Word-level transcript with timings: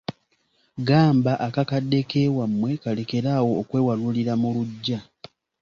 Gamba 0.87 1.33
akakadde 1.47 1.99
k’ewammwe 2.09 2.71
kalekere 2.83 3.29
awo 3.37 3.51
okwewalulira 3.61 4.33
mu 4.41 4.49
luggya. 4.55 4.99